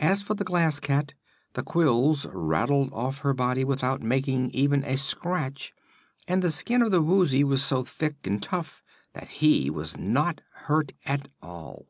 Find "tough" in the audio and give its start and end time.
8.42-8.82